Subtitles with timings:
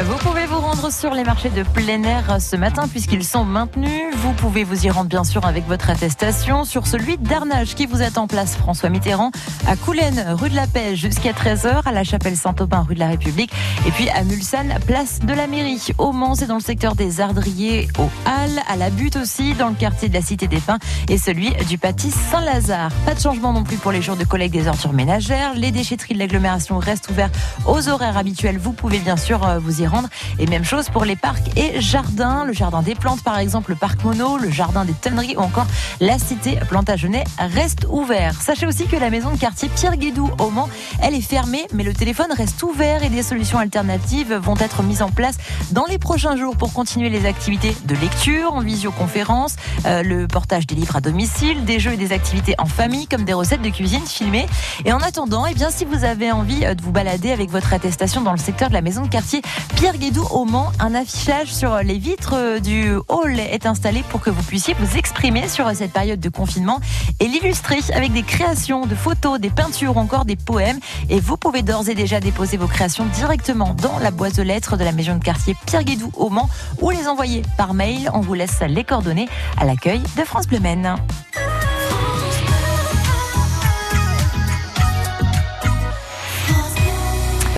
[0.00, 4.14] Vous pouvez vous rendre sur les marchés de plein air ce matin puisqu'ils sont maintenus.
[4.16, 8.02] Vous pouvez vous y rendre bien sûr avec votre attestation sur celui d'Arnage qui vous
[8.02, 9.30] attend place François Mitterrand
[9.68, 13.08] à Coulennes, rue de la Paix jusqu'à 13h, à la chapelle Saint-Aubin, rue de la
[13.08, 13.52] République
[13.86, 15.88] et puis à Mulsanne, place de la mairie.
[15.98, 19.68] Au Mans, c'est dans le secteur des Ardriers, au Halles, à la Butte aussi, dans
[19.68, 20.78] le quartier de la Cité des Pins
[21.08, 22.90] et celui du Pâtis Saint-Lazare.
[23.04, 25.54] Pas de changement non plus pour les jours de collecte des ordures ménagères.
[25.54, 27.36] Les déchetteries de l'agglomération restent ouvertes
[27.66, 28.58] aux horaires habituels.
[28.58, 30.08] Vous pouvez bien sûr euh, vous y rendre.
[30.38, 32.44] Et même chose pour les parcs et jardins.
[32.44, 35.66] Le jardin des plantes, par exemple, le parc Mono, le jardin des tonneries ou encore
[36.00, 38.40] la cité Plantagenet reste ouvert.
[38.40, 40.68] Sachez aussi que la maison de quartier Pierre Guédou au Mans,
[41.00, 45.02] elle est fermée, mais le téléphone reste ouvert et des solutions alternatives vont être mises
[45.02, 45.36] en place
[45.70, 50.66] dans les prochains jours pour continuer les activités de lecture en visioconférence, euh, le portage
[50.66, 53.70] des livres à domicile, des jeux et des activités en famille comme des recettes de
[53.70, 54.46] cuisine filmées.
[54.84, 57.72] Et en attendant, eh bien, si vous avez envie euh, de vous balader avec votre
[57.72, 59.42] attestation dans le secteur de la maison de quartier
[59.76, 64.30] Pierre Guédou au Mans, un affichage sur les vitres du hall est installé pour que
[64.30, 66.80] vous puissiez vous exprimer sur cette période de confinement
[67.20, 70.78] et l'illustrer avec des créations de photos, des peintures ou encore des poèmes.
[71.10, 74.76] Et vous pouvez d'ores et déjà déposer vos créations directement dans la boîte de lettres
[74.76, 76.48] de la maison de quartier Pierre Guédou au Mans
[76.80, 78.10] ou les envoyer par mail.
[78.14, 80.96] On vous laisse les coordonnées à l'accueil de France Bleu Maine.